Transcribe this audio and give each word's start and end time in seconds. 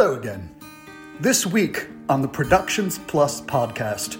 Hello 0.00 0.18
again. 0.18 0.48
This 1.20 1.44
week 1.44 1.86
on 2.08 2.22
the 2.22 2.28
Productions 2.28 2.98
Plus 3.00 3.42
podcast, 3.42 4.16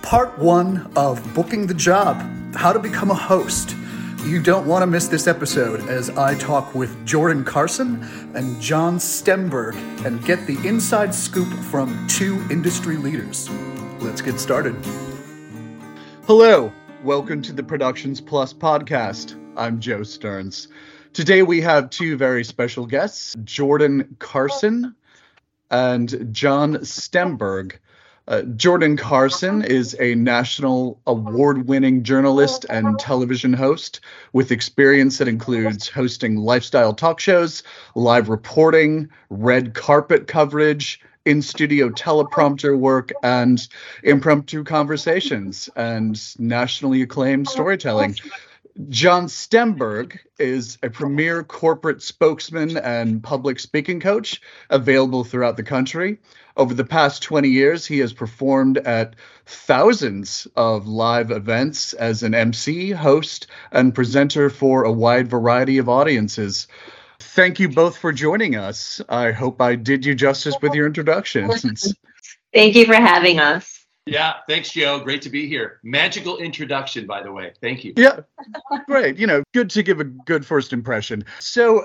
part 0.00 0.38
one 0.38 0.90
of 0.96 1.34
Booking 1.34 1.66
the 1.66 1.74
Job 1.74 2.16
How 2.54 2.72
to 2.72 2.78
Become 2.78 3.10
a 3.10 3.14
Host. 3.14 3.76
You 4.24 4.42
don't 4.42 4.66
want 4.66 4.80
to 4.80 4.86
miss 4.86 5.06
this 5.06 5.26
episode 5.26 5.86
as 5.86 6.08
I 6.08 6.34
talk 6.38 6.74
with 6.74 7.04
Jordan 7.04 7.44
Carson 7.44 8.02
and 8.34 8.58
John 8.58 8.96
Stemberg 8.96 9.74
and 10.06 10.24
get 10.24 10.46
the 10.46 10.56
inside 10.66 11.14
scoop 11.14 11.52
from 11.64 12.06
two 12.08 12.42
industry 12.50 12.96
leaders. 12.96 13.50
Let's 14.00 14.22
get 14.22 14.40
started. 14.40 14.74
Hello, 16.24 16.72
welcome 17.04 17.42
to 17.42 17.52
the 17.52 17.62
Productions 17.62 18.18
Plus 18.18 18.54
podcast. 18.54 19.38
I'm 19.58 19.78
Joe 19.78 20.04
Stearns. 20.04 20.68
Today 21.12 21.42
we 21.42 21.60
have 21.60 21.90
two 21.90 22.16
very 22.16 22.44
special 22.44 22.86
guests, 22.86 23.36
Jordan 23.44 24.16
Carson 24.20 24.94
and 25.70 26.28
John 26.32 26.76
Stemberg. 26.76 27.74
Uh, 28.26 28.42
Jordan 28.42 28.98
Carson 28.98 29.62
is 29.62 29.96
a 29.98 30.14
national 30.14 31.00
award 31.06 31.66
winning 31.66 32.02
journalist 32.02 32.66
and 32.68 32.98
television 32.98 33.54
host 33.54 34.00
with 34.34 34.52
experience 34.52 35.16
that 35.16 35.28
includes 35.28 35.88
hosting 35.88 36.36
lifestyle 36.36 36.92
talk 36.92 37.20
shows, 37.20 37.62
live 37.94 38.28
reporting, 38.28 39.08
red 39.30 39.72
carpet 39.72 40.26
coverage, 40.26 41.00
in 41.28 41.42
studio 41.42 41.90
teleprompter 41.90 42.78
work, 42.78 43.12
and 43.22 43.68
impromptu 44.02 44.64
conversations 44.64 45.68
and 45.76 46.38
nationally 46.38 47.02
acclaimed 47.02 47.46
storytelling. 47.48 48.16
John 48.88 49.26
Stemberg 49.26 50.18
is 50.38 50.78
a 50.84 50.90
premier 50.90 51.42
corporate 51.42 52.00
spokesman 52.00 52.76
and 52.76 53.20
public 53.20 53.58
speaking 53.58 53.98
coach 53.98 54.40
available 54.70 55.24
throughout 55.24 55.56
the 55.56 55.64
country. 55.64 56.18
Over 56.56 56.74
the 56.74 56.84
past 56.84 57.22
20 57.24 57.48
years, 57.48 57.86
he 57.86 57.98
has 57.98 58.12
performed 58.12 58.78
at 58.78 59.16
thousands 59.46 60.46
of 60.54 60.86
live 60.86 61.32
events 61.32 61.92
as 61.94 62.22
an 62.22 62.34
MC, 62.34 62.92
host, 62.92 63.48
and 63.72 63.94
presenter 63.94 64.48
for 64.48 64.84
a 64.84 64.92
wide 64.92 65.28
variety 65.28 65.78
of 65.78 65.88
audiences. 65.88 66.68
Thank 67.18 67.58
you 67.58 67.68
both 67.68 67.96
for 67.98 68.12
joining 68.12 68.54
us. 68.54 69.00
I 69.08 69.32
hope 69.32 69.60
I 69.60 69.74
did 69.74 70.06
you 70.06 70.14
justice 70.14 70.54
with 70.62 70.74
your 70.74 70.86
introductions. 70.86 71.94
Thank 72.54 72.76
you 72.76 72.86
for 72.86 72.94
having 72.94 73.40
us. 73.40 73.77
Yeah, 74.08 74.34
thanks, 74.48 74.70
Joe. 74.70 75.00
Great 75.00 75.22
to 75.22 75.30
be 75.30 75.46
here. 75.46 75.80
Magical 75.82 76.38
introduction, 76.38 77.06
by 77.06 77.22
the 77.22 77.30
way. 77.30 77.52
Thank 77.60 77.84
you. 77.84 77.92
Yeah, 77.96 78.20
great. 78.86 79.18
You 79.18 79.26
know, 79.26 79.42
good 79.52 79.70
to 79.70 79.82
give 79.82 80.00
a 80.00 80.04
good 80.04 80.46
first 80.46 80.72
impression. 80.72 81.24
So, 81.38 81.84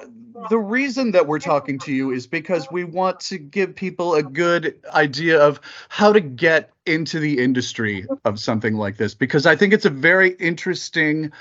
the 0.50 0.58
reason 0.58 1.12
that 1.12 1.28
we're 1.28 1.40
talking 1.40 1.78
to 1.80 1.94
you 1.94 2.12
is 2.12 2.26
because 2.26 2.68
we 2.72 2.84
want 2.84 3.20
to 3.22 3.38
give 3.38 3.76
people 3.76 4.16
a 4.16 4.24
good 4.24 4.80
idea 4.94 5.40
of 5.40 5.60
how 5.90 6.14
to 6.14 6.22
get 6.22 6.72
into 6.86 7.20
the 7.20 7.40
industry 7.40 8.06
of 8.26 8.40
something 8.40 8.76
like 8.76 8.98
this, 8.98 9.14
because 9.14 9.46
I 9.46 9.56
think 9.56 9.74
it's 9.74 9.86
a 9.86 9.92
very 9.92 10.32
interesting 10.32 11.32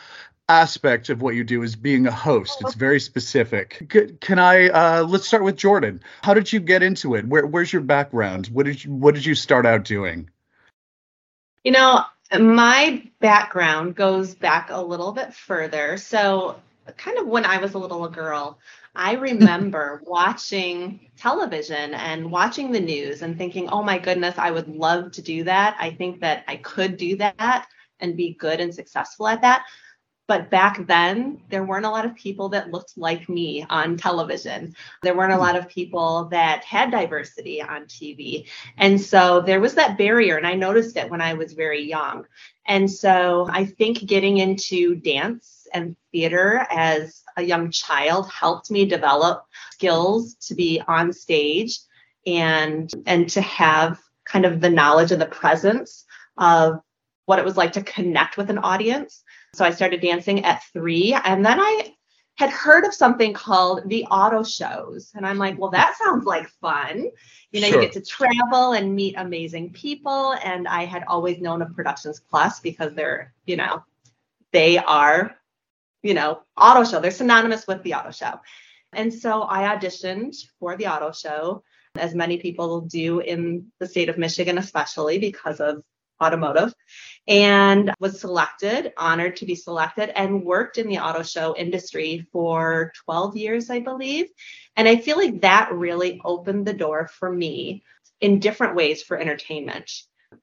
aspect 0.48 1.08
of 1.08 1.22
what 1.22 1.34
you 1.34 1.44
do 1.44 1.62
is 1.62 1.76
being 1.76 2.06
a 2.06 2.12
host. 2.12 2.58
It's 2.60 2.74
very 2.74 3.00
specific. 3.00 4.18
Can 4.20 4.38
I 4.38 4.68
uh, 4.68 5.04
let's 5.04 5.26
start 5.26 5.44
with 5.44 5.56
Jordan. 5.56 6.02
How 6.22 6.34
did 6.34 6.52
you 6.52 6.60
get 6.60 6.82
into 6.82 7.14
it? 7.14 7.26
Where, 7.26 7.46
where's 7.46 7.72
your 7.72 7.82
background? 7.82 8.48
What 8.48 8.66
did 8.66 8.84
you 8.84 8.92
what 8.92 9.14
did 9.14 9.24
you 9.24 9.34
start 9.34 9.64
out 9.64 9.84
doing? 9.84 10.28
You 11.64 11.72
know, 11.72 12.04
my 12.38 13.04
background 13.20 13.94
goes 13.94 14.34
back 14.34 14.70
a 14.70 14.82
little 14.82 15.12
bit 15.12 15.32
further. 15.34 15.96
So, 15.96 16.56
kind 16.96 17.18
of 17.18 17.26
when 17.26 17.44
I 17.44 17.58
was 17.58 17.74
a 17.74 17.78
little 17.78 18.08
girl, 18.08 18.58
I 18.94 19.12
remember 19.14 20.02
watching 20.04 21.00
television 21.16 21.94
and 21.94 22.30
watching 22.30 22.72
the 22.72 22.80
news 22.80 23.22
and 23.22 23.38
thinking, 23.38 23.68
oh 23.68 23.82
my 23.82 23.98
goodness, 23.98 24.38
I 24.38 24.50
would 24.50 24.68
love 24.68 25.12
to 25.12 25.22
do 25.22 25.44
that. 25.44 25.76
I 25.78 25.90
think 25.90 26.20
that 26.20 26.44
I 26.48 26.56
could 26.56 26.96
do 26.96 27.16
that 27.16 27.66
and 28.00 28.16
be 28.16 28.34
good 28.34 28.60
and 28.60 28.74
successful 28.74 29.28
at 29.28 29.42
that. 29.42 29.64
But 30.28 30.50
back 30.50 30.86
then, 30.86 31.40
there 31.50 31.64
weren't 31.64 31.84
a 31.84 31.90
lot 31.90 32.06
of 32.06 32.14
people 32.14 32.48
that 32.50 32.70
looked 32.70 32.96
like 32.96 33.28
me 33.28 33.66
on 33.68 33.96
television. 33.96 34.74
There 35.02 35.16
weren't 35.16 35.32
a 35.32 35.36
hmm. 35.36 35.42
lot 35.42 35.56
of 35.56 35.68
people 35.68 36.26
that 36.30 36.64
had 36.64 36.90
diversity 36.90 37.60
on 37.60 37.86
TV. 37.86 38.46
And 38.78 39.00
so 39.00 39.40
there 39.40 39.60
was 39.60 39.74
that 39.74 39.98
barrier. 39.98 40.36
And 40.36 40.46
I 40.46 40.54
noticed 40.54 40.96
it 40.96 41.10
when 41.10 41.20
I 41.20 41.34
was 41.34 41.52
very 41.52 41.82
young. 41.82 42.26
And 42.66 42.90
so 42.90 43.48
I 43.50 43.64
think 43.64 44.06
getting 44.06 44.38
into 44.38 44.94
dance 44.94 45.66
and 45.74 45.96
theater 46.12 46.66
as 46.70 47.22
a 47.36 47.42
young 47.42 47.70
child 47.70 48.30
helped 48.30 48.70
me 48.70 48.84
develop 48.84 49.44
skills 49.72 50.34
to 50.34 50.54
be 50.54 50.80
on 50.86 51.12
stage 51.12 51.78
and 52.26 52.92
and 53.06 53.28
to 53.30 53.40
have 53.40 53.98
kind 54.24 54.44
of 54.44 54.60
the 54.60 54.70
knowledge 54.70 55.10
and 55.10 55.20
the 55.20 55.26
presence 55.26 56.04
of 56.38 56.80
what 57.26 57.38
it 57.38 57.44
was 57.44 57.56
like 57.56 57.72
to 57.72 57.82
connect 57.82 58.36
with 58.36 58.50
an 58.50 58.58
audience 58.58 59.22
so 59.54 59.64
I 59.64 59.70
started 59.70 60.00
dancing 60.00 60.44
at 60.44 60.62
three. 60.72 61.12
And 61.12 61.44
then 61.44 61.60
I 61.60 61.94
had 62.36 62.50
heard 62.50 62.84
of 62.84 62.94
something 62.94 63.34
called 63.34 63.82
the 63.86 64.04
auto 64.06 64.42
shows. 64.42 65.12
And 65.14 65.26
I'm 65.26 65.36
like, 65.36 65.58
well, 65.58 65.70
that 65.70 65.96
sounds 65.98 66.24
like 66.24 66.48
fun. 66.60 67.10
You 67.50 67.60
know, 67.60 67.68
sure. 67.68 67.82
you 67.82 67.88
get 67.88 67.92
to 67.92 68.00
travel 68.00 68.72
and 68.72 68.94
meet 68.94 69.14
amazing 69.18 69.72
people. 69.72 70.34
And 70.42 70.66
I 70.66 70.86
had 70.86 71.04
always 71.06 71.40
known 71.40 71.60
of 71.60 71.74
Productions 71.74 72.20
Plus 72.30 72.60
because 72.60 72.94
they're, 72.94 73.34
you 73.44 73.56
know, 73.56 73.84
they 74.52 74.78
are, 74.78 75.36
you 76.02 76.14
know, 76.14 76.40
auto 76.56 76.84
show. 76.84 77.00
They're 77.00 77.10
synonymous 77.10 77.66
with 77.66 77.82
the 77.82 77.94
auto 77.94 78.10
show. 78.10 78.40
And 78.94 79.12
so 79.12 79.42
I 79.42 79.76
auditioned 79.76 80.36
for 80.58 80.76
the 80.76 80.86
auto 80.86 81.12
show, 81.12 81.62
as 81.96 82.14
many 82.14 82.38
people 82.38 82.82
do 82.82 83.20
in 83.20 83.70
the 83.78 83.86
state 83.86 84.08
of 84.08 84.16
Michigan, 84.16 84.56
especially 84.56 85.18
because 85.18 85.60
of 85.60 85.82
automotive 86.22 86.74
and 87.28 87.92
was 88.00 88.20
selected, 88.20 88.92
honored 88.96 89.36
to 89.36 89.46
be 89.46 89.54
selected, 89.54 90.10
and 90.10 90.44
worked 90.44 90.78
in 90.78 90.88
the 90.88 90.98
auto 90.98 91.22
show 91.22 91.54
industry 91.56 92.26
for 92.32 92.92
12 93.04 93.36
years, 93.36 93.70
I 93.70 93.80
believe. 93.80 94.26
And 94.76 94.88
I 94.88 94.96
feel 94.96 95.16
like 95.16 95.42
that 95.42 95.72
really 95.72 96.20
opened 96.24 96.66
the 96.66 96.74
door 96.74 97.08
for 97.08 97.30
me 97.30 97.84
in 98.20 98.40
different 98.40 98.74
ways 98.74 99.02
for 99.02 99.18
entertainment. 99.18 99.90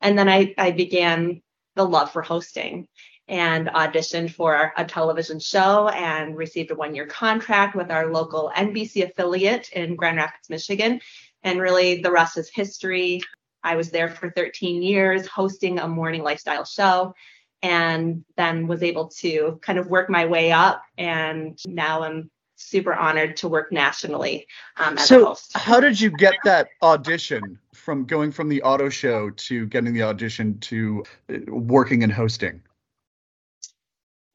And 0.02 0.18
then 0.18 0.30
I, 0.30 0.54
I 0.58 0.72
began 0.72 1.42
the 1.76 1.86
love 1.86 2.12
for 2.12 2.22
hosting 2.22 2.88
and 3.28 3.68
auditioned 3.68 4.32
for 4.32 4.74
a 4.76 4.84
television 4.84 5.40
show 5.40 5.88
and 5.90 6.36
received 6.36 6.72
a 6.72 6.76
one 6.76 6.96
year 6.96 7.06
contract 7.06 7.76
with 7.76 7.92
our 7.92 8.12
local 8.12 8.52
NBC 8.56 9.04
affiliate 9.04 9.70
in 9.70 9.96
Grand 9.96 10.18
Rapids, 10.18 10.50
Michigan. 10.50 11.00
And 11.44 11.62
really, 11.62 12.02
the 12.02 12.12
rest 12.12 12.38
is 12.38 12.50
history. 12.50 13.22
I 13.64 13.76
was 13.76 13.92
there 13.92 14.10
for 14.10 14.30
13 14.30 14.82
years 14.82 15.28
hosting 15.28 15.80
a 15.80 15.88
morning 15.88 16.24
lifestyle 16.24 16.66
show 16.66 17.14
and 17.62 18.24
then 18.38 18.68
was 18.68 18.84
able 18.84 19.10
to 19.10 19.60
kind 19.62 19.80
of 19.80 19.88
work 19.88 20.10
my 20.10 20.26
way 20.26 20.52
up. 20.52 20.84
And 20.98 21.60
now 21.68 22.04
I'm 22.04 22.30
super 22.56 22.94
honored 22.94 23.38
to 23.38 23.48
work 23.48 23.72
nationally 23.72 24.46
um, 24.78 24.98
as 24.98 25.08
so 25.08 25.24
a 25.24 25.26
host. 25.28 25.58
How 25.58 25.80
did 25.80 26.00
you 26.00 26.10
get 26.12 26.36
that 26.44 26.70
audition 26.82 27.58
from 27.74 28.06
going 28.06 28.32
from 28.32 28.50
the 28.50 28.62
auto 28.62 28.90
show 28.90 29.30
to 29.30 29.66
getting 29.68 29.94
the 29.94 30.04
audition 30.04 30.60
to 30.60 31.04
uh, 31.30 31.38
working 31.48 32.04
and 32.04 32.12
hosting? 32.12 32.62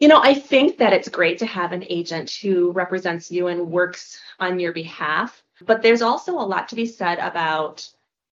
You 0.01 0.09
know, 0.09 0.21
I 0.21 0.35
think 0.35 0.79
that 0.79 0.93
it's 0.93 1.09
great 1.09 1.39
to 1.39 1.47
have 1.47 1.73
an 1.73 1.85
agent 1.89 2.31
who 2.31 2.73
represents 2.73 3.31
you 3.31 3.47
and 3.47 3.71
works 3.71 4.19
on 4.41 4.59
your 4.59 4.73
behalf. 4.73 5.43
But 5.65 5.83
there's 5.83 6.03
also 6.03 6.33
a 6.33 6.43
lot 6.45 6.69
to 6.71 6.75
be 6.75 6.85
said 6.85 7.19
about 7.21 7.89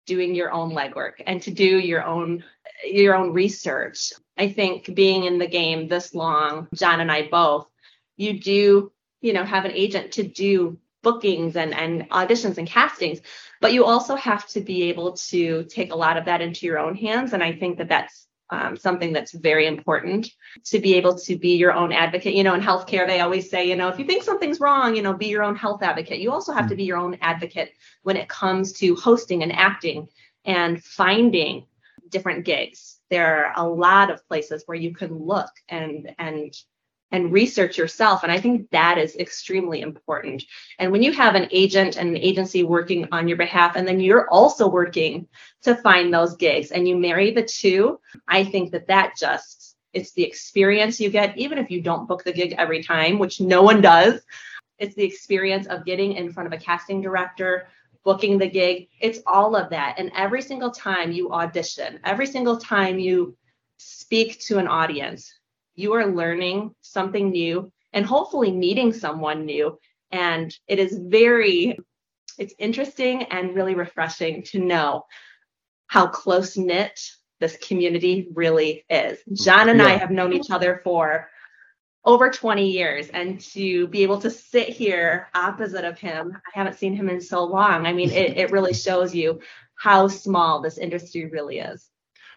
doing 0.06 0.34
your 0.34 0.50
own 0.50 0.72
legwork 0.72 1.15
and 1.27 1.43
to 1.43 1.50
do 1.50 1.78
your 1.78 2.05
own 2.05 2.44
your 2.84 3.15
own 3.15 3.33
research. 3.33 4.12
I 4.37 4.50
think 4.53 4.94
being 4.94 5.25
in 5.25 5.38
the 5.38 5.47
game 5.47 5.88
this 5.88 6.15
long, 6.15 6.69
John 6.75 7.00
and 7.00 7.12
I 7.12 7.28
both, 7.28 7.69
you 8.16 8.41
do, 8.41 8.91
you 9.21 9.33
know, 9.33 9.44
have 9.44 9.66
an 9.66 9.72
agent 9.72 10.12
to 10.12 10.22
do 10.22 10.78
bookings 11.03 11.56
and, 11.56 11.75
and 11.75 12.09
auditions 12.11 12.59
and 12.59 12.66
castings, 12.66 13.21
but 13.61 13.72
you 13.72 13.84
also 13.84 14.15
have 14.15 14.47
to 14.49 14.61
be 14.61 14.85
able 14.85 15.12
to 15.12 15.64
take 15.64 15.93
a 15.93 15.97
lot 15.97 16.17
of 16.17 16.25
that 16.26 16.41
into 16.41 16.67
your 16.67 16.79
own 16.79 16.94
hands. 16.94 17.32
And 17.32 17.43
I 17.43 17.52
think 17.52 17.79
that 17.79 17.88
that's 17.88 18.26
um, 18.50 18.76
something 18.76 19.12
that's 19.12 19.32
very 19.32 19.67
important 19.67 20.29
to 20.64 20.81
be 20.81 20.94
able 20.94 21.17
to 21.19 21.37
be 21.37 21.56
your 21.56 21.73
own 21.73 21.93
advocate. 21.93 22.35
You 22.35 22.44
know, 22.44 22.55
in 22.55 22.61
healthcare, 22.61 23.06
they 23.06 23.20
always 23.20 23.49
say, 23.49 23.69
you 23.69 23.76
know, 23.76 23.88
if 23.88 23.99
you 23.99 24.05
think 24.05 24.23
something's 24.23 24.61
wrong, 24.61 24.97
you 24.97 25.02
know, 25.02 25.12
be 25.12 25.26
your 25.26 25.43
own 25.43 25.56
health 25.56 25.82
advocate. 25.82 26.20
You 26.20 26.32
also 26.32 26.52
have 26.52 26.69
to 26.69 26.76
be 26.76 26.85
your 26.85 26.99
own 26.99 27.17
advocate 27.20 27.73
when 28.02 28.17
it 28.17 28.29
comes 28.29 28.73
to 28.75 28.94
hosting 28.97 29.43
and 29.43 29.52
acting 29.52 30.08
and 30.44 30.82
finding 30.82 31.67
different 32.08 32.44
gigs. 32.44 32.99
There 33.08 33.47
are 33.47 33.52
a 33.56 33.69
lot 33.69 34.11
of 34.11 34.26
places 34.26 34.64
where 34.67 34.76
you 34.76 34.94
can 34.94 35.14
look 35.14 35.50
and 35.69 36.14
and 36.19 36.55
and 37.12 37.33
research 37.33 37.77
yourself. 37.77 38.23
And 38.23 38.31
I 38.31 38.41
think 38.41 38.71
that 38.71 38.99
is 38.99 39.17
extremely 39.17 39.81
important. 39.81 40.45
And 40.79 40.93
when 40.93 41.03
you 41.03 41.12
have 41.12 41.35
an 41.35 41.49
agent 41.51 41.97
and 41.97 42.11
an 42.11 42.17
agency 42.17 42.62
working 42.62 43.09
on 43.12 43.27
your 43.27 43.37
behalf, 43.37 43.77
and 43.77 43.87
then 43.87 44.01
you're 44.01 44.29
also 44.29 44.69
working 44.69 45.27
to 45.62 45.75
find 45.75 46.12
those 46.12 46.37
gigs 46.37 46.71
and 46.71 46.87
you 46.87 46.97
marry 46.97 47.33
the 47.33 47.43
two, 47.43 48.01
I 48.29 48.45
think 48.45 48.71
that 48.73 48.87
that 48.87 49.17
just, 49.17 49.77
it's 49.93 50.12
the 50.12 50.23
experience 50.23 51.01
you 51.01 51.11
get, 51.11 51.37
even 51.37 51.59
if 51.59 51.71
you 51.71 51.83
don't 51.83 52.07
book 52.07 52.23
the 52.23 52.33
gig 52.33 52.55
every 52.59 52.83
time, 52.83 53.19
which 53.19 53.41
no 53.41 53.62
one 53.62 53.81
does. 53.81 54.21
It's 54.79 54.95
the 54.95 55.05
experience 55.05 55.67
of 55.67 55.85
getting 55.85 56.12
in 56.12 56.33
front 56.33 56.47
of 56.47 56.53
a 56.53 56.62
casting 56.62 57.03
director, 57.03 57.69
booking 58.05 58.39
the 58.39 58.49
gig. 58.49 58.89
It's 59.01 59.19
all 59.27 59.57
of 59.57 59.69
that. 59.71 59.97
And 59.99 60.11
every 60.17 60.43
single 60.43 60.71
time 60.71 61.12
you 61.12 61.33
audition, 61.33 62.01
every 62.05 62.27
single 62.27 62.57
time 62.57 62.99
you 62.99 63.37
speak 63.77 64.41
to 64.41 64.59
an 64.59 64.69
audience, 64.69 65.35
you 65.81 65.94
are 65.94 66.06
learning 66.06 66.75
something 66.81 67.31
new 67.31 67.73
and 67.93 68.05
hopefully 68.05 68.53
meeting 68.53 68.93
someone 68.93 69.47
new. 69.47 69.79
And 70.12 70.55
it 70.67 70.79
is 70.79 70.99
very, 70.99 71.79
it's 72.38 72.55
interesting 72.59 73.25
and 73.25 73.55
really 73.55 73.75
refreshing 73.75 74.43
to 74.44 74.59
know 74.59 75.06
how 75.87 76.06
close 76.06 76.56
knit 76.56 77.00
this 77.41 77.56
community 77.56 78.29
really 78.35 78.85
is. 78.88 79.19
John 79.32 79.69
and 79.69 79.79
yeah. 79.79 79.87
I 79.87 79.91
have 79.97 80.11
known 80.11 80.32
each 80.32 80.50
other 80.50 80.81
for 80.85 81.29
over 82.05 82.31
20 82.31 82.71
years 82.71 83.09
and 83.09 83.41
to 83.41 83.87
be 83.88 84.03
able 84.03 84.21
to 84.21 84.31
sit 84.31 84.69
here 84.69 85.29
opposite 85.35 85.85
of 85.85 85.99
him 85.99 86.35
i 86.35 86.59
haven't 86.59 86.79
seen 86.79 86.94
him 86.94 87.11
in 87.11 87.21
so 87.21 87.44
long 87.44 87.87
i 87.87 87.93
mean 87.93 88.11
it, 88.11 88.38
it 88.38 88.50
really 88.50 88.73
shows 88.73 89.15
you 89.15 89.38
how 89.75 90.09
small 90.09 90.62
this 90.62 90.79
industry 90.79 91.26
really 91.26 91.59
is 91.59 91.89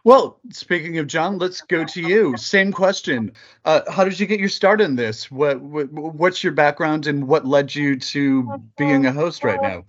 well 0.04 0.40
speaking 0.50 0.98
of 0.98 1.08
john 1.08 1.38
let's 1.38 1.62
go 1.62 1.84
to 1.84 2.02
you. 2.02 2.36
Same 2.38 2.72
question. 2.72 3.32
Uh, 3.66 3.82
how 3.92 4.04
did 4.04 4.20
you 4.20 4.26
get 4.26 4.40
your 4.40 4.50
start 4.50 4.82
in 4.82 4.96
this? 4.96 5.30
What, 5.32 5.62
what 5.62 5.92
what's 5.92 6.44
your 6.44 6.54
background 6.54 7.08
and 7.08 7.28
what 7.28 7.46
led 7.46 7.74
you 7.74 7.98
to 7.98 8.62
being 8.78 9.06
a 9.06 9.12
host 9.12 9.44
right 9.44 9.62
now? 9.62 9.86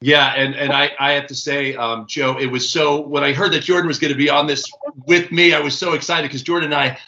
Yeah, 0.00 0.32
and 0.36 0.54
and 0.54 0.72
I, 0.72 0.92
I 1.00 1.12
have 1.12 1.26
to 1.26 1.34
say, 1.34 1.74
um, 1.74 2.06
Joe, 2.08 2.38
it 2.38 2.46
was 2.46 2.70
so 2.70 3.00
when 3.00 3.24
I 3.24 3.32
heard 3.32 3.52
that 3.52 3.64
Jordan 3.64 3.88
was 3.88 3.98
going 3.98 4.12
to 4.12 4.18
be 4.18 4.30
on 4.30 4.46
this 4.46 4.64
with 5.06 5.32
me, 5.32 5.52
I 5.52 5.60
was 5.60 5.76
so 5.76 5.94
excited 5.94 6.28
because 6.28 6.42
Jordan 6.42 6.72
and 6.72 6.80
I 6.80 6.98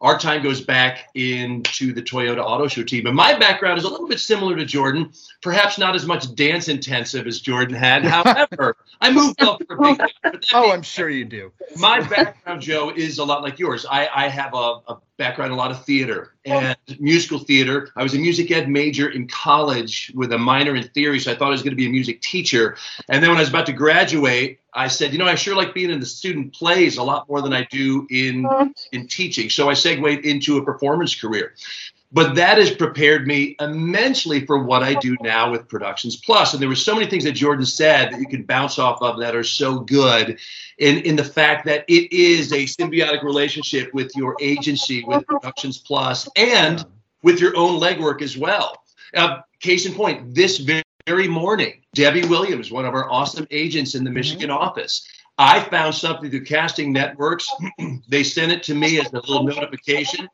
our 0.00 0.18
time 0.18 0.42
goes 0.42 0.60
back 0.60 1.08
into 1.14 1.92
the 1.92 2.02
Toyota 2.02 2.38
Auto 2.38 2.68
Show 2.68 2.84
team. 2.84 3.06
And 3.06 3.16
my 3.16 3.36
background 3.36 3.78
is 3.78 3.84
a 3.84 3.88
little 3.88 4.06
bit 4.06 4.20
similar 4.20 4.56
to 4.56 4.64
Jordan, 4.64 5.12
perhaps 5.42 5.78
not 5.78 5.96
as 5.96 6.06
much 6.06 6.34
dance 6.36 6.68
intensive 6.68 7.26
as 7.26 7.40
Jordan 7.40 7.74
had. 7.74 8.04
However, 8.04 8.76
I 9.00 9.12
moved 9.12 9.42
up 9.42 9.60
for 9.66 9.76
a 9.76 9.96
big. 9.96 10.44
Oh, 10.54 10.70
I'm 10.70 10.82
sure 10.82 11.08
you 11.08 11.24
do. 11.24 11.52
My 11.76 12.00
background, 12.00 12.62
Joe, 12.62 12.90
is 12.94 13.18
a 13.18 13.24
lot 13.24 13.42
like 13.42 13.58
yours. 13.58 13.86
I, 13.90 14.08
I 14.14 14.28
have 14.28 14.54
a, 14.54 14.80
a 14.86 14.98
background 15.18 15.52
a 15.52 15.56
lot 15.56 15.70
of 15.70 15.84
theater 15.84 16.32
oh. 16.46 16.52
and 16.52 16.76
musical 16.98 17.38
theater. 17.38 17.90
I 17.96 18.02
was 18.02 18.14
a 18.14 18.18
music 18.18 18.50
ed 18.50 18.68
major 18.70 19.10
in 19.10 19.26
college 19.28 20.10
with 20.14 20.32
a 20.32 20.38
minor 20.38 20.74
in 20.76 20.88
theory, 20.88 21.20
so 21.20 21.32
I 21.32 21.34
thought 21.34 21.48
I 21.48 21.50
was 21.50 21.62
going 21.62 21.72
to 21.72 21.76
be 21.76 21.86
a 21.86 21.90
music 21.90 22.22
teacher. 22.22 22.76
And 23.08 23.22
then 23.22 23.30
when 23.30 23.36
I 23.36 23.40
was 23.40 23.50
about 23.50 23.66
to 23.66 23.72
graduate, 23.72 24.60
I 24.72 24.88
said, 24.88 25.12
you 25.12 25.18
know, 25.18 25.26
I 25.26 25.34
sure 25.34 25.56
like 25.56 25.74
being 25.74 25.90
in 25.90 26.00
the 26.00 26.06
student 26.06 26.54
plays 26.54 26.96
a 26.96 27.02
lot 27.02 27.28
more 27.28 27.42
than 27.42 27.52
I 27.52 27.66
do 27.70 28.06
in 28.10 28.46
oh. 28.46 28.72
in 28.92 29.08
teaching. 29.08 29.50
So 29.50 29.68
I 29.68 29.74
segued 29.74 30.24
into 30.24 30.56
a 30.56 30.64
performance 30.64 31.14
career. 31.14 31.54
But 32.10 32.36
that 32.36 32.56
has 32.56 32.70
prepared 32.70 33.26
me 33.26 33.54
immensely 33.60 34.46
for 34.46 34.62
what 34.62 34.82
I 34.82 34.94
do 34.94 35.14
now 35.20 35.50
with 35.50 35.68
Productions 35.68 36.16
Plus. 36.16 36.54
And 36.54 36.62
there 36.62 36.68
were 36.68 36.74
so 36.74 36.94
many 36.94 37.06
things 37.06 37.24
that 37.24 37.32
Jordan 37.32 37.66
said 37.66 38.12
that 38.12 38.20
you 38.20 38.26
can 38.26 38.44
bounce 38.44 38.78
off 38.78 39.02
of 39.02 39.18
that 39.18 39.36
are 39.36 39.44
so 39.44 39.80
good 39.80 40.38
in, 40.78 40.98
in 40.98 41.16
the 41.16 41.24
fact 41.24 41.66
that 41.66 41.84
it 41.86 42.10
is 42.10 42.50
a 42.52 42.64
symbiotic 42.64 43.22
relationship 43.22 43.92
with 43.92 44.10
your 44.16 44.36
agency, 44.40 45.04
with 45.04 45.26
Productions 45.26 45.76
Plus, 45.76 46.28
and 46.34 46.86
with 47.22 47.40
your 47.40 47.54
own 47.56 47.78
legwork 47.78 48.22
as 48.22 48.38
well. 48.38 48.82
Uh, 49.14 49.40
case 49.60 49.84
in 49.84 49.92
point, 49.92 50.34
this 50.34 50.58
very 51.06 51.28
morning, 51.28 51.82
Debbie 51.94 52.26
Williams, 52.26 52.70
one 52.70 52.86
of 52.86 52.94
our 52.94 53.10
awesome 53.10 53.46
agents 53.50 53.94
in 53.94 54.04
the 54.04 54.10
Michigan 54.10 54.48
mm-hmm. 54.48 54.58
office, 54.58 55.06
I 55.36 55.60
found 55.60 55.94
something 55.94 56.30
through 56.30 56.44
casting 56.44 56.92
networks. 56.92 57.50
they 58.08 58.24
sent 58.24 58.50
it 58.50 58.62
to 58.64 58.74
me 58.74 58.98
as 58.98 59.12
a 59.12 59.16
little 59.16 59.44
notification. 59.44 60.28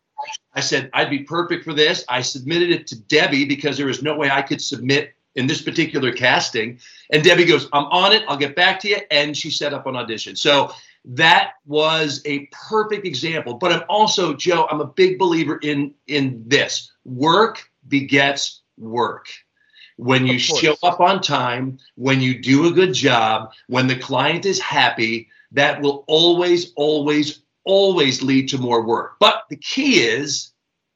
I 0.55 0.61
said, 0.61 0.91
I'd 0.94 1.11
be 1.11 1.21
perfect 1.21 1.65
for 1.65 1.75
this. 1.75 2.05
I 2.09 2.21
submitted 2.21 2.71
it 2.71 2.87
to 2.88 3.00
Debbie 3.00 3.44
because 3.44 3.76
there 3.76 3.87
was 3.87 4.03
no 4.03 4.17
way 4.17 4.31
I 4.31 4.43
could 4.43 4.62
submit 4.62 5.15
in 5.35 5.47
this 5.47 5.62
particular 5.62 6.12
casting. 6.12 6.79
And 7.11 7.25
Debbie 7.25 7.44
goes, 7.44 7.69
I'm 7.73 7.87
on 7.87 8.12
it. 8.12 8.23
I'll 8.29 8.37
get 8.37 8.55
back 8.55 8.81
to 8.81 8.88
you. 8.88 8.99
And 9.11 9.37
she 9.37 9.50
set 9.50 9.75
up 9.75 9.87
an 9.87 9.97
audition. 9.97 10.37
So 10.37 10.73
that 11.06 11.55
was 11.67 12.23
a 12.25 12.49
perfect 12.53 13.06
example. 13.06 13.55
But 13.55 13.73
I'm 13.73 13.85
also, 13.88 14.35
Joe, 14.35 14.67
I'm 14.71 14.81
a 14.81 14.87
big 14.87 15.19
believer 15.19 15.59
in 15.62 15.94
in 16.06 16.43
this. 16.47 16.93
Work 17.05 17.69
begets 17.88 18.62
work. 18.79 19.29
When 19.97 20.27
you 20.27 20.41
show 20.41 20.75
up 20.82 20.99
on 20.99 21.20
time, 21.20 21.79
when 21.94 22.20
you 22.20 22.41
do 22.41 22.67
a 22.67 22.73
good 22.73 22.93
job, 22.93 23.53
when 23.69 23.87
the 23.87 23.97
client 23.97 24.44
is 24.44 24.59
happy, 24.59 25.29
that 25.53 25.81
will 25.81 26.05
always, 26.09 26.73
always, 26.75 27.43
always 27.64 28.22
lead 28.22 28.49
to 28.50 28.58
more 28.58 28.82
work. 28.82 29.16
But 29.20 29.44
the 29.49 29.56
key 29.56 30.00
is 30.00 30.52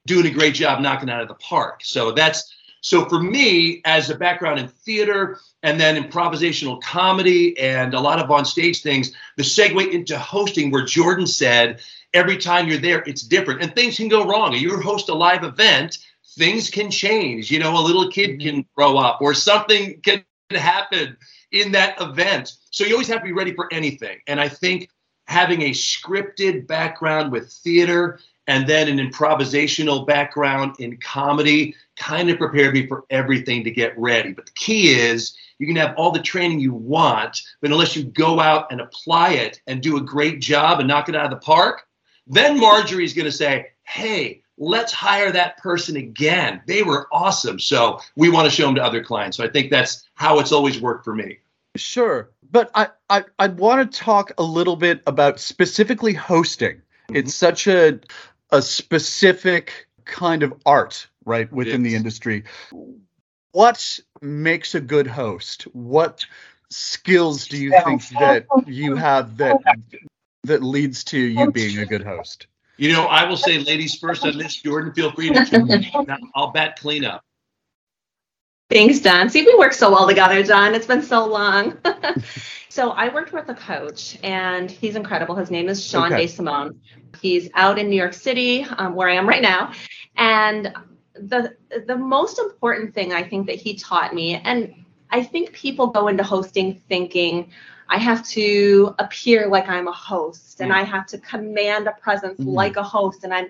doing 0.07 0.27
a 0.27 0.31
great 0.31 0.55
job 0.55 0.81
knocking 0.81 1.11
out 1.11 1.23
of 1.23 1.29
the 1.29 1.35
park. 1.35 1.81
So 1.85 2.13
that's 2.13 2.55
so 2.81 3.07
for 3.07 3.21
me, 3.21 3.83
as 3.85 4.09
a 4.09 4.15
background 4.15 4.61
in 4.61 4.69
theater 4.69 5.41
and 5.63 5.81
then 5.81 6.03
improvisational 6.03 6.81
comedy 6.81 7.59
and 7.59 7.93
a 7.93 8.01
lot 8.01 8.21
of 8.21 8.31
on 8.31 8.45
stage 8.45 8.83
things, 8.83 9.13
the 9.37 9.43
segue 9.43 9.93
into 9.93 10.19
hosting, 10.19 10.71
where 10.71 10.85
Jordan 10.85 11.27
said, 11.27 11.81
every 12.15 12.37
time 12.37 12.69
you're 12.69 12.79
there, 12.79 13.03
it's 13.07 13.23
different 13.23 13.63
and 13.63 13.75
things 13.75 13.97
can 13.97 14.09
go 14.09 14.27
wrong. 14.27 14.55
You 14.55 14.81
host 14.81 15.09
a 15.09 15.15
live 15.15 15.45
event, 15.45 15.99
things 16.37 16.71
can 16.71 16.91
change. 16.91 17.51
You 17.51 17.59
know, 17.59 17.77
a 17.77 17.83
little 17.83 18.11
kid 18.11 18.39
mm-hmm. 18.39 18.49
can 18.49 18.67
grow 18.77 18.97
up 18.97 19.21
or 19.21 19.35
something 19.35 20.01
can 20.03 20.25
happen 20.51 21.17
in 21.51 21.73
that 21.73 22.01
event. 22.01 22.53
So 22.71 22.85
you 22.85 22.93
always 22.93 23.09
have 23.09 23.21
to 23.21 23.25
be 23.25 23.33
ready 23.33 23.55
for 23.55 23.69
anything. 23.73 24.19
And 24.27 24.41
I 24.41 24.49
think 24.49 24.89
having 25.29 25.61
a 25.63 25.71
scripted 25.71 26.67
background 26.67 27.31
with 27.31 27.53
theater 27.53 28.19
and 28.47 28.67
then 28.67 28.89
an 28.89 28.99
improvisational 28.99 30.07
background 30.07 30.75
in 30.79 30.97
comedy 30.97 31.75
kind 31.97 32.31
of 32.31 32.39
prepared 32.39 32.73
me 32.73 32.87
for 32.87 33.05
everything 33.11 33.63
to 33.63 33.71
get 33.71 33.97
ready. 33.99 34.33
But 34.33 34.47
the 34.47 34.53
key 34.53 34.89
is 34.89 35.37
you 35.59 35.67
can 35.67 35.77
have 35.77 35.95
all 35.97 36.13
the 36.13 36.23
training 36.23 36.61
you 36.61 36.73
want, 36.73 37.43
but 37.61 37.71
unless 37.71 37.95
you 37.95 38.05
go 38.05 38.41
out 38.41 38.73
and 38.73 38.81
apply 38.81 39.35
it 39.35 39.61
and 39.67 39.83
do 39.83 39.99
a 39.99 40.01
great 40.01 40.41
job 40.41 40.79
and 40.79 40.89
knock 40.89 41.11
it 41.11 41.15
out 41.15 41.27
of 41.27 41.31
the 41.31 41.45
park, 41.45 41.83
then 42.27 42.59
Marjorie's 42.59 43.13
going 43.13 43.27
to 43.27 43.33
say, 43.33 43.67
hey, 43.83 44.43
let's 44.57 44.93
hire 44.93 45.31
that 45.33 45.59
person 45.59 45.97
again. 45.97 46.63
They 46.67 46.83
were 46.83 47.07
awesome. 47.13 47.59
So 47.59 48.01
we 48.17 48.31
want 48.31 48.47
to 48.47 48.51
show 48.51 48.65
them 48.65 48.77
to 48.77 48.83
other 48.83 49.05
clients. 49.05 49.37
So 49.37 49.45
I 49.45 49.49
think 49.49 49.71
that's 49.71 50.09
how 50.15 50.39
it's 50.39 50.53
always 50.53 50.81
worked 50.81 51.05
for 51.05 51.15
me. 51.15 51.39
Sure. 51.77 52.31
But 52.51 52.71
I, 52.75 52.89
I, 53.11 53.25
I 53.39 53.49
want 53.49 53.93
to 53.93 53.99
talk 53.99 54.33
a 54.39 54.43
little 54.43 54.77
bit 54.77 55.03
about 55.07 55.41
specifically 55.41 56.15
hosting. 56.15 56.83
It's 57.11 57.31
mm-hmm. 57.31 57.47
such 57.47 57.67
a, 57.67 58.01
a 58.51 58.63
specific 58.63 59.89
kind 60.05 60.43
of 60.43 60.55
art, 60.65 61.07
right, 61.25 61.51
within 61.53 61.83
the 61.83 61.95
industry. 61.95 62.45
What 63.53 63.99
makes 64.21 64.75
a 64.75 64.81
good 64.81 65.07
host? 65.07 65.63
What 65.73 66.25
skills 66.71 67.47
do 67.49 67.57
you 67.57 67.71
think 67.85 68.09
that 68.11 68.47
you 68.67 68.95
have 68.97 69.37
that 69.39 69.57
that 70.45 70.63
leads 70.63 71.05
to 71.05 71.19
you 71.19 71.51
being 71.51 71.79
a 71.79 71.87
good 71.87 72.05
host? 72.05 72.47
You 72.77 72.93
know, 72.93 73.07
I 73.07 73.29
will 73.29 73.37
say 73.37 73.59
ladies 73.59 73.97
first 73.97 74.25
on 74.25 74.39
this. 74.39 74.57
Jordan, 74.57 74.93
feel 74.95 75.11
free 75.13 75.31
to. 75.31 76.19
I'll 76.35 76.53
bat 76.53 76.79
cleanup. 76.79 77.25
Thanks, 78.71 79.01
John. 79.01 79.31
See, 79.31 79.43
we 79.43 79.55
work 79.57 79.73
so 79.73 79.91
well 79.91 80.07
together, 80.07 80.43
John. 80.43 80.75
It's 80.75 80.87
been 80.87 81.03
so 81.03 81.27
long. 81.27 81.79
so 82.69 82.91
I 82.91 83.09
worked 83.09 83.33
with 83.33 83.49
a 83.49 83.55
coach, 83.55 84.19
and 84.23 84.71
he's 84.71 84.95
incredible. 84.95 85.35
His 85.35 85.51
name 85.51 85.71
is 85.71 85.83
Sean 85.83 86.13
okay. 86.13 86.27
DeSimone. 86.27 86.77
He's 87.23 87.49
out 87.55 87.79
in 87.79 87.89
New 87.89 87.97
York 87.97 88.13
City, 88.13 88.65
um, 88.65 88.95
where 88.95 89.09
I 89.09 89.15
am 89.15 89.27
right 89.27 89.41
now. 89.41 89.73
And 90.17 90.75
the 91.15 91.57
the 91.87 91.97
most 91.97 92.39
important 92.39 92.95
thing 92.95 93.15
I 93.15 93.23
think 93.27 93.47
that 93.47 93.57
he 93.57 93.75
taught 93.75 94.15
me, 94.15 94.35
and 94.35 94.75
I 95.11 95.23
think 95.23 95.53
people 95.53 95.87
go 95.87 96.09
into 96.09 96.23
hosting 96.23 96.75
thinking, 96.91 97.51
I 97.89 97.97
have 97.97 98.27
to 98.29 98.95
appear 98.99 99.49
like 99.49 99.67
I'm 99.67 99.89
a 99.89 99.93
host, 99.93 100.61
and 100.61 100.73
mm. 100.73 100.75
I 100.75 100.83
have 100.83 101.07
to 101.07 101.19
command 101.19 101.87
a 101.89 101.93
presence 101.93 102.39
mm. 102.39 102.53
like 102.53 102.77
a 102.77 102.83
host, 102.83 103.25
and 103.25 103.33
I'm 103.33 103.49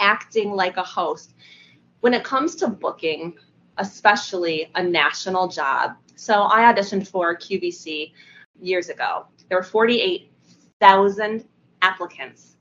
acting 0.00 0.52
like 0.52 0.78
a 0.78 0.82
host. 0.82 1.34
When 2.00 2.14
it 2.14 2.24
comes 2.24 2.54
to 2.56 2.68
booking, 2.68 3.34
especially 3.78 4.70
a 4.74 4.82
national 4.82 5.48
job. 5.48 5.96
So 6.16 6.44
I 6.44 6.72
auditioned 6.72 7.08
for 7.08 7.36
QVC 7.36 8.12
years 8.60 8.88
ago. 8.88 9.26
There 9.48 9.58
were 9.58 9.64
48,000 9.64 11.44
applicants 11.82 12.56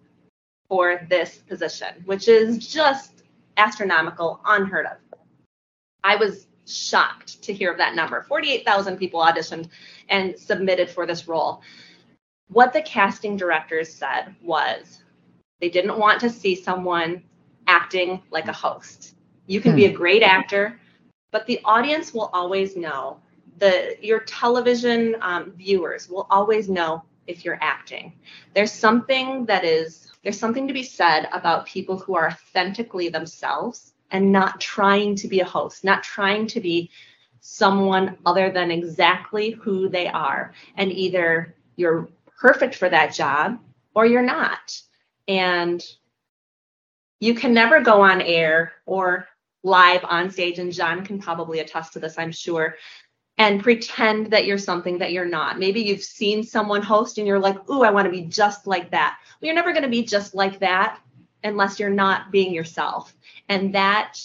for 0.68 1.06
this 1.10 1.38
position, 1.38 2.04
which 2.06 2.28
is 2.28 2.68
just 2.68 3.24
astronomical, 3.58 4.42
unheard 4.46 4.88
of. 4.88 4.98
I 6.04 6.16
was 6.16 6.48
shocked 6.66 7.42
to 7.44 7.54
hear 7.54 7.72
of 7.72 7.78
that 7.78 7.96
number. 7.96 8.22
48,000 8.22 8.98
people 8.98 9.22
auditioned 9.22 9.70
and 10.10 10.38
submitted 10.38 10.90
for 10.90 11.06
this 11.06 11.28
role. 11.28 11.62
What 12.50 12.74
the 12.74 12.82
casting 12.82 13.38
directors 13.38 13.94
said 13.94 14.36
was 14.42 15.02
they 15.60 15.70
didn't 15.70 15.98
want 15.98 16.20
to 16.22 16.30
see 16.30 16.56
someone 16.56 17.24
acting 17.68 18.22
like 18.32 18.48
a 18.48 18.54
host. 18.54 19.16
You 19.48 19.62
can 19.62 19.72
hmm. 19.72 19.78
be 19.78 19.86
a 19.86 19.92
great 19.92 20.24
actor, 20.24 20.80
but 21.34 21.46
the 21.48 21.60
audience 21.66 22.14
will 22.14 22.30
always 22.32 22.78
know 22.78 23.20
the 23.58 23.98
your 24.02 24.22
television 24.22 25.18
um, 25.22 25.52
viewers 25.58 26.08
will 26.08 26.28
always 26.30 26.70
know 26.70 27.04
if 27.28 27.44
you're 27.44 27.60
acting 27.62 28.14
there's 28.54 28.72
something 28.72 29.46
that 29.46 29.66
is 29.66 30.12
there's 30.24 30.40
something 30.40 30.66
to 30.66 30.74
be 30.74 30.84
said 30.84 31.28
about 31.34 31.66
people 31.66 31.98
who 31.98 32.16
are 32.16 32.30
authentically 32.30 33.10
themselves 33.10 33.94
and 34.12 34.32
not 34.32 34.62
trying 34.62 35.16
to 35.16 35.28
be 35.28 35.42
a 35.42 35.46
host 35.46 35.84
not 35.84 36.02
trying 36.04 36.48
to 36.48 36.62
be 36.62 36.90
someone 37.46 38.18
other 38.26 38.50
than 38.50 38.72
exactly 38.72 39.52
who 39.52 39.90
they 39.90 40.08
are. 40.08 40.54
And 40.78 40.94
either 40.94 41.54
you're 41.76 42.08
perfect 42.40 42.74
for 42.74 42.88
that 42.88 43.14
job 43.14 43.60
or 43.94 44.06
you're 44.06 44.22
not. 44.22 44.82
And 45.28 45.84
you 47.20 47.36
can 47.36 47.54
never 47.54 47.82
go 47.82 48.02
on 48.02 48.22
air 48.22 48.72
or 48.86 49.28
live 49.64 50.04
on 50.04 50.30
stage, 50.30 50.60
and 50.60 50.72
John 50.74 51.06
can 51.06 51.20
probably 51.20 51.60
attest 51.60 51.94
to 51.94 52.00
this, 52.00 52.20
I'm 52.20 52.32
sure, 52.32 52.76
and 53.38 53.64
pretend 53.64 54.32
that 54.32 54.46
you're 54.46 54.58
something 54.58 55.00
that 55.00 55.12
you're 55.12 55.26
not. 55.26 55.58
Maybe 55.58 55.82
you've 55.82 56.04
seen 56.04 56.44
someone 56.44 56.82
host 56.82 57.18
and 57.18 57.26
you're 57.26 57.40
like, 57.40 57.70
ooh, 57.70 57.84
I 57.84 57.92
want 57.92 58.06
to 58.06 58.12
be 58.12 58.22
just 58.22 58.68
like 58.68 58.92
that. 58.92 59.18
Well, 59.42 59.48
you're 59.48 59.56
never 59.56 59.72
going 59.72 59.84
to 59.84 59.90
be 59.90 60.04
just 60.04 60.36
like 60.36 60.60
that 60.60 61.00
unless 61.44 61.80
you're 61.80 61.90
not 61.90 62.32
being 62.32 62.54
yourself. 62.54 63.16
And 63.50 63.74
that 63.74 64.20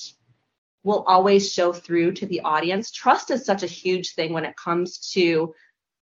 will 0.85 1.04
always 1.07 1.52
show 1.52 1.73
through 1.73 2.12
to 2.12 2.26
the 2.26 2.40
audience. 2.40 2.90
Trust 2.90 3.30
is 3.30 3.45
such 3.45 3.62
a 3.62 3.66
huge 3.66 4.14
thing 4.14 4.33
when 4.33 4.45
it 4.45 4.57
comes 4.57 5.11
to 5.12 5.54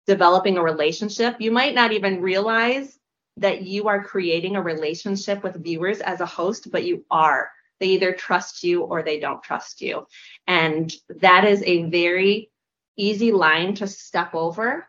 developing 0.07 0.57
a 0.57 0.63
relationship. 0.63 1.37
You 1.41 1.51
might 1.51 1.75
not 1.75 1.93
even 1.93 2.23
realize 2.23 2.99
that 3.37 3.63
you 3.63 3.89
are 3.89 4.03
creating 4.03 4.57
a 4.57 4.63
relationship 4.63 5.43
with 5.43 5.63
viewers 5.63 6.01
as 6.01 6.21
a 6.21 6.27
host, 6.27 6.71
but 6.71 6.85
you 6.85 7.05
are. 7.11 7.51
They 7.81 7.89
either 7.89 8.13
trust 8.13 8.63
you 8.65 8.83
or 8.83 9.03
they 9.03 9.21
don't 9.21 9.43
trust 9.43 9.81
you. 9.81 10.07
And 10.47 10.93
that 11.21 11.45
is 11.45 11.63
a 11.63 11.85
very 11.85 12.51
easy 12.97 13.33
line 13.33 13.75
to 13.77 13.87
step 13.87 14.35
over. 14.35 14.87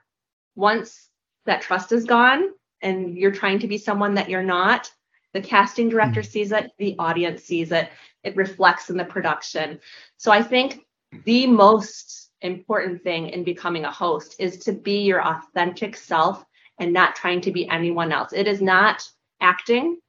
Once 0.56 1.10
that 1.46 1.62
trust 1.62 1.92
is 1.92 2.06
gone 2.06 2.50
and 2.82 3.18
you're 3.18 3.32
trying 3.32 3.60
to 3.60 3.68
be 3.68 3.78
someone 3.78 4.16
that 4.16 4.30
you're 4.30 4.44
not, 4.44 4.92
the 5.34 5.42
casting 5.42 5.90
director 5.90 6.22
mm-hmm. 6.22 6.32
sees 6.32 6.52
it, 6.52 6.72
the 6.78 6.96
audience 6.98 7.44
sees 7.44 7.72
it, 7.72 7.90
it 8.24 8.36
reflects 8.36 8.90
in 8.90 8.98
the 8.98 9.06
production. 9.06 9.80
So 10.18 10.32
I 10.32 10.42
think 10.42 10.86
the 11.26 11.48
most 11.48 12.32
important 12.42 13.04
thing 13.04 13.30
in 13.30 13.44
becoming 13.44 13.86
a 13.86 13.92
host 13.92 14.36
is 14.40 14.58
to 14.60 14.72
be 14.72 15.00
your 15.00 15.26
authentic 15.26 15.96
self 15.96 16.46
and 16.80 16.94
not 16.94 17.16
trying 17.16 17.42
to 17.42 17.52
be 17.52 17.68
anyone 17.70 18.12
else. 18.12 18.34
It 18.34 18.48
is 18.48 18.62
not 18.62 19.04
acting, 19.42 20.00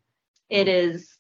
it 0.50 0.68
is 0.68 1.16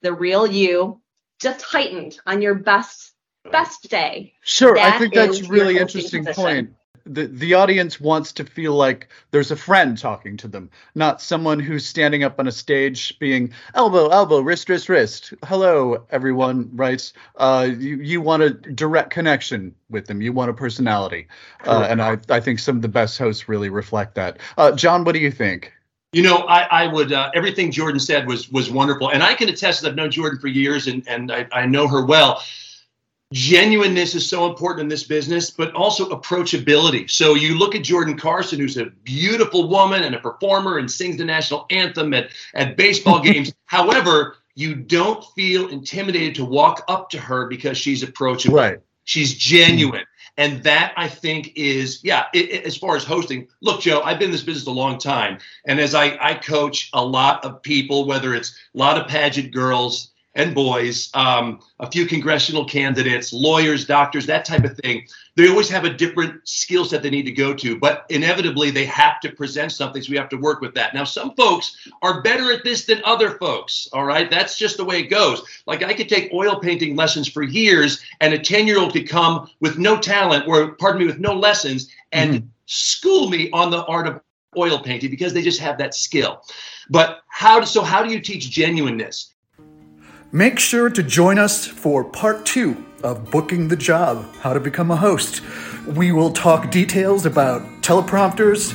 the 0.00 0.12
real 0.12 0.46
you, 0.46 1.00
just 1.42 1.62
heightened 1.62 2.18
on 2.26 2.40
your 2.40 2.54
best 2.54 3.12
best 3.50 3.90
day. 3.90 4.34
Sure, 4.42 4.74
that 4.74 4.94
I 4.94 4.98
think 4.98 5.14
that's 5.14 5.48
really 5.48 5.78
interesting 5.78 6.24
position. 6.24 6.44
point 6.44 6.74
the 7.04 7.26
the 7.26 7.54
audience 7.54 8.00
wants 8.00 8.32
to 8.32 8.44
feel 8.44 8.74
like 8.74 9.08
there's 9.30 9.50
a 9.50 9.56
friend 9.56 9.98
talking 9.98 10.36
to 10.38 10.48
them, 10.48 10.70
not 10.94 11.20
someone 11.20 11.58
who's 11.58 11.86
standing 11.86 12.24
up 12.24 12.38
on 12.38 12.46
a 12.46 12.52
stage 12.52 13.18
being 13.18 13.52
elbow, 13.74 14.08
elbow, 14.08 14.40
wrist, 14.40 14.68
wrist, 14.68 14.88
wrist. 14.88 15.34
Hello, 15.44 16.06
everyone. 16.10 16.70
Right? 16.74 17.12
Uh, 17.36 17.68
you 17.76 17.96
you 17.96 18.20
want 18.20 18.42
a 18.42 18.50
direct 18.50 19.10
connection 19.10 19.74
with 19.90 20.06
them. 20.06 20.22
You 20.22 20.32
want 20.32 20.50
a 20.50 20.54
personality, 20.54 21.28
uh, 21.66 21.86
and 21.88 22.02
I 22.02 22.18
I 22.28 22.40
think 22.40 22.58
some 22.58 22.76
of 22.76 22.82
the 22.82 22.88
best 22.88 23.18
hosts 23.18 23.48
really 23.48 23.68
reflect 23.68 24.14
that. 24.16 24.38
Uh, 24.56 24.72
John, 24.72 25.04
what 25.04 25.12
do 25.12 25.20
you 25.20 25.30
think? 25.30 25.72
You 26.12 26.22
know, 26.22 26.38
I, 26.38 26.84
I 26.84 26.86
would 26.86 27.12
uh, 27.12 27.30
everything 27.34 27.70
Jordan 27.70 28.00
said 28.00 28.26
was 28.26 28.50
was 28.50 28.70
wonderful, 28.70 29.10
and 29.10 29.22
I 29.22 29.34
can 29.34 29.48
attest 29.48 29.82
that 29.82 29.88
I've 29.88 29.96
known 29.96 30.10
Jordan 30.10 30.38
for 30.38 30.48
years, 30.48 30.86
and 30.86 31.06
and 31.08 31.32
I, 31.32 31.46
I 31.52 31.66
know 31.66 31.88
her 31.88 32.04
well 32.04 32.42
genuineness 33.32 34.14
is 34.14 34.28
so 34.28 34.46
important 34.46 34.82
in 34.82 34.88
this 34.88 35.04
business, 35.04 35.50
but 35.50 35.74
also 35.74 36.08
approachability. 36.10 37.10
So 37.10 37.34
you 37.34 37.58
look 37.58 37.74
at 37.74 37.82
Jordan 37.82 38.16
Carson, 38.16 38.60
who's 38.60 38.76
a 38.76 38.86
beautiful 38.86 39.68
woman 39.68 40.02
and 40.04 40.14
a 40.14 40.18
performer 40.18 40.78
and 40.78 40.90
sings 40.90 41.16
the 41.16 41.24
national 41.24 41.66
anthem 41.70 42.12
at, 42.14 42.30
at 42.54 42.76
baseball 42.76 43.20
games. 43.22 43.52
However, 43.64 44.36
you 44.54 44.74
don't 44.74 45.24
feel 45.34 45.68
intimidated 45.68 46.34
to 46.36 46.44
walk 46.44 46.84
up 46.88 47.08
to 47.10 47.18
her 47.18 47.46
because 47.46 47.78
she's 47.78 48.02
approachable. 48.02 48.56
Right. 48.56 48.78
She's 49.04 49.34
genuine. 49.34 50.04
And 50.36 50.62
that 50.62 50.94
I 50.96 51.08
think 51.08 51.52
is, 51.56 52.02
yeah, 52.02 52.24
it, 52.32 52.50
it, 52.50 52.64
as 52.64 52.76
far 52.76 52.96
as 52.96 53.04
hosting, 53.04 53.48
look, 53.60 53.82
Joe, 53.82 54.00
I've 54.02 54.18
been 54.18 54.26
in 54.26 54.32
this 54.32 54.42
business 54.42 54.66
a 54.66 54.70
long 54.70 54.98
time. 54.98 55.38
And 55.66 55.78
as 55.78 55.94
I, 55.94 56.16
I 56.20 56.34
coach 56.34 56.88
a 56.94 57.04
lot 57.04 57.44
of 57.44 57.62
people, 57.62 58.06
whether 58.06 58.34
it's 58.34 58.56
a 58.74 58.78
lot 58.78 58.98
of 58.98 59.08
pageant 59.08 59.52
girls, 59.52 60.11
and 60.34 60.54
boys, 60.54 61.10
um, 61.14 61.60
a 61.78 61.90
few 61.90 62.06
congressional 62.06 62.64
candidates, 62.64 63.32
lawyers, 63.32 63.84
doctors, 63.84 64.26
that 64.26 64.44
type 64.44 64.64
of 64.64 64.76
thing. 64.78 65.06
They 65.36 65.48
always 65.48 65.68
have 65.68 65.84
a 65.84 65.92
different 65.92 66.46
skill 66.48 66.84
set 66.84 67.02
they 67.02 67.10
need 67.10 67.24
to 67.24 67.32
go 67.32 67.52
to, 67.54 67.78
but 67.78 68.06
inevitably 68.08 68.70
they 68.70 68.86
have 68.86 69.20
to 69.20 69.32
present 69.32 69.72
something, 69.72 70.02
so 70.02 70.10
we 70.10 70.16
have 70.16 70.30
to 70.30 70.36
work 70.36 70.60
with 70.60 70.74
that. 70.74 70.94
Now, 70.94 71.04
some 71.04 71.34
folks 71.34 71.88
are 72.00 72.22
better 72.22 72.50
at 72.52 72.64
this 72.64 72.86
than 72.86 73.02
other 73.04 73.38
folks, 73.38 73.88
all 73.92 74.04
right? 74.04 74.30
That's 74.30 74.56
just 74.56 74.78
the 74.78 74.84
way 74.84 75.00
it 75.00 75.08
goes. 75.08 75.42
Like 75.66 75.82
I 75.82 75.92
could 75.92 76.08
take 76.08 76.32
oil 76.32 76.58
painting 76.58 76.96
lessons 76.96 77.28
for 77.28 77.42
years, 77.42 78.02
and 78.20 78.32
a 78.32 78.38
10 78.38 78.66
year 78.66 78.78
old 78.78 78.92
could 78.92 79.08
come 79.08 79.50
with 79.60 79.78
no 79.78 79.98
talent, 79.98 80.46
or 80.48 80.72
pardon 80.76 81.00
me, 81.00 81.06
with 81.06 81.20
no 81.20 81.34
lessons, 81.34 81.88
and 82.12 82.34
mm-hmm. 82.34 82.46
school 82.66 83.28
me 83.28 83.50
on 83.52 83.70
the 83.70 83.84
art 83.84 84.06
of 84.06 84.20
oil 84.56 84.78
painting 84.78 85.10
because 85.10 85.32
they 85.32 85.42
just 85.42 85.60
have 85.60 85.78
that 85.78 85.94
skill. 85.94 86.42
But 86.90 87.22
how, 87.28 87.64
so 87.64 87.82
how 87.82 88.02
do 88.02 88.10
you 88.10 88.20
teach 88.20 88.50
genuineness? 88.50 89.32
Make 90.34 90.58
sure 90.58 90.88
to 90.88 91.02
join 91.02 91.38
us 91.38 91.66
for 91.66 92.02
part 92.02 92.46
two 92.46 92.86
of 93.02 93.30
Booking 93.30 93.68
the 93.68 93.76
Job 93.76 94.34
How 94.36 94.54
to 94.54 94.60
Become 94.60 94.90
a 94.90 94.96
Host. 94.96 95.42
We 95.86 96.10
will 96.10 96.32
talk 96.32 96.70
details 96.70 97.26
about 97.26 97.60
teleprompters, 97.82 98.72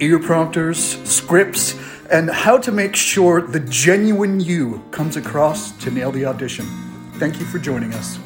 ear 0.00 0.20
prompters, 0.20 1.02
scripts, 1.02 1.74
and 2.12 2.30
how 2.30 2.58
to 2.58 2.70
make 2.70 2.94
sure 2.94 3.40
the 3.40 3.58
genuine 3.58 4.38
you 4.38 4.84
comes 4.92 5.16
across 5.16 5.72
to 5.82 5.90
nail 5.90 6.12
the 6.12 6.26
audition. 6.26 6.64
Thank 7.14 7.40
you 7.40 7.46
for 7.46 7.58
joining 7.58 7.92
us. 7.92 8.20